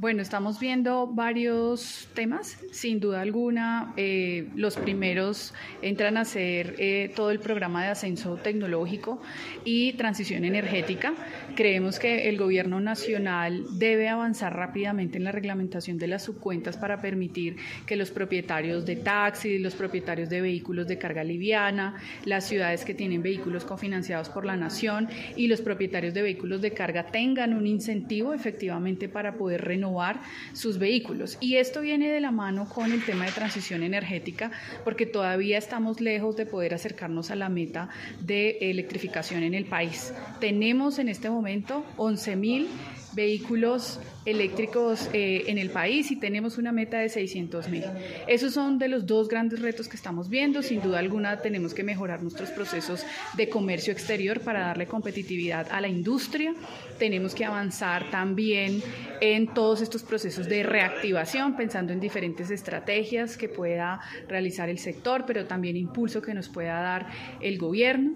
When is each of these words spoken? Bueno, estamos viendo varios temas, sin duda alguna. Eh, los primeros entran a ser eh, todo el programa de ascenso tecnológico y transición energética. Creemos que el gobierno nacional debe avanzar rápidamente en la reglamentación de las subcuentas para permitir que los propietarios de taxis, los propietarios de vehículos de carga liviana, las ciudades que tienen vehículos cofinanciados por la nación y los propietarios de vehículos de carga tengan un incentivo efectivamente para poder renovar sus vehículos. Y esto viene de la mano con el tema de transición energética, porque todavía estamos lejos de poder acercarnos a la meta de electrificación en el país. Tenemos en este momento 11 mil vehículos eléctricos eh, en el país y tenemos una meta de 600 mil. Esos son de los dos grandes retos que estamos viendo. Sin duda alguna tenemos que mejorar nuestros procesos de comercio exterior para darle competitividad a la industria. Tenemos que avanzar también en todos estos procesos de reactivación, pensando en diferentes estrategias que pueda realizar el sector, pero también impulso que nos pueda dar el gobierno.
Bueno, 0.00 0.22
estamos 0.22 0.58
viendo 0.58 1.08
varios 1.08 2.08
temas, 2.14 2.58
sin 2.72 3.00
duda 3.00 3.20
alguna. 3.20 3.92
Eh, 3.98 4.48
los 4.56 4.78
primeros 4.78 5.52
entran 5.82 6.16
a 6.16 6.24
ser 6.24 6.74
eh, 6.78 7.12
todo 7.14 7.30
el 7.30 7.38
programa 7.38 7.82
de 7.82 7.90
ascenso 7.90 8.36
tecnológico 8.36 9.20
y 9.62 9.92
transición 9.98 10.46
energética. 10.46 11.12
Creemos 11.54 11.98
que 11.98 12.30
el 12.30 12.38
gobierno 12.38 12.80
nacional 12.80 13.66
debe 13.72 14.08
avanzar 14.08 14.56
rápidamente 14.56 15.18
en 15.18 15.24
la 15.24 15.32
reglamentación 15.32 15.98
de 15.98 16.06
las 16.06 16.22
subcuentas 16.22 16.78
para 16.78 17.02
permitir 17.02 17.56
que 17.84 17.96
los 17.96 18.10
propietarios 18.10 18.86
de 18.86 18.96
taxis, 18.96 19.60
los 19.60 19.74
propietarios 19.74 20.30
de 20.30 20.40
vehículos 20.40 20.88
de 20.88 20.96
carga 20.96 21.24
liviana, 21.24 22.00
las 22.24 22.48
ciudades 22.48 22.86
que 22.86 22.94
tienen 22.94 23.22
vehículos 23.22 23.66
cofinanciados 23.66 24.30
por 24.30 24.46
la 24.46 24.56
nación 24.56 25.10
y 25.36 25.48
los 25.48 25.60
propietarios 25.60 26.14
de 26.14 26.22
vehículos 26.22 26.62
de 26.62 26.70
carga 26.70 27.04
tengan 27.04 27.52
un 27.52 27.66
incentivo 27.66 28.32
efectivamente 28.32 29.10
para 29.10 29.34
poder 29.34 29.60
renovar 29.60 29.89
sus 30.52 30.78
vehículos. 30.78 31.36
Y 31.40 31.56
esto 31.56 31.80
viene 31.80 32.10
de 32.10 32.20
la 32.20 32.30
mano 32.30 32.68
con 32.68 32.92
el 32.92 33.04
tema 33.04 33.26
de 33.26 33.32
transición 33.32 33.82
energética, 33.82 34.50
porque 34.84 35.06
todavía 35.06 35.58
estamos 35.58 36.00
lejos 36.00 36.36
de 36.36 36.46
poder 36.46 36.74
acercarnos 36.74 37.30
a 37.30 37.36
la 37.36 37.48
meta 37.48 37.88
de 38.20 38.58
electrificación 38.60 39.42
en 39.42 39.54
el 39.54 39.66
país. 39.66 40.12
Tenemos 40.40 40.98
en 40.98 41.08
este 41.08 41.30
momento 41.30 41.84
11 41.96 42.36
mil 42.36 42.68
vehículos 43.14 44.00
eléctricos 44.24 45.08
eh, 45.12 45.44
en 45.46 45.58
el 45.58 45.70
país 45.70 46.10
y 46.10 46.16
tenemos 46.16 46.58
una 46.58 46.72
meta 46.72 46.98
de 46.98 47.08
600 47.08 47.68
mil. 47.68 47.84
Esos 48.26 48.54
son 48.54 48.78
de 48.78 48.88
los 48.88 49.06
dos 49.06 49.28
grandes 49.28 49.60
retos 49.60 49.88
que 49.88 49.96
estamos 49.96 50.28
viendo. 50.28 50.62
Sin 50.62 50.82
duda 50.82 50.98
alguna 50.98 51.40
tenemos 51.40 51.74
que 51.74 51.82
mejorar 51.82 52.22
nuestros 52.22 52.50
procesos 52.50 53.04
de 53.36 53.48
comercio 53.48 53.92
exterior 53.92 54.40
para 54.40 54.60
darle 54.60 54.86
competitividad 54.86 55.66
a 55.70 55.80
la 55.80 55.88
industria. 55.88 56.54
Tenemos 56.98 57.34
que 57.34 57.44
avanzar 57.44 58.10
también 58.10 58.82
en 59.20 59.48
todos 59.54 59.80
estos 59.80 60.02
procesos 60.02 60.48
de 60.48 60.62
reactivación, 60.62 61.56
pensando 61.56 61.92
en 61.92 62.00
diferentes 62.00 62.50
estrategias 62.50 63.36
que 63.36 63.48
pueda 63.48 64.00
realizar 64.28 64.68
el 64.68 64.78
sector, 64.78 65.24
pero 65.26 65.46
también 65.46 65.76
impulso 65.76 66.20
que 66.20 66.34
nos 66.34 66.48
pueda 66.48 66.80
dar 66.80 67.06
el 67.40 67.58
gobierno. 67.58 68.12